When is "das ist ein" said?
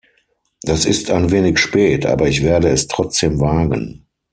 0.63-1.29